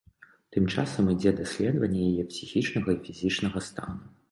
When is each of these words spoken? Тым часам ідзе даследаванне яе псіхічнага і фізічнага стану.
Тым 0.55 0.63
часам 0.75 1.11
ідзе 1.15 1.33
даследаванне 1.41 2.01
яе 2.11 2.23
псіхічнага 2.33 2.89
і 2.99 3.01
фізічнага 3.07 3.67
стану. 3.71 4.05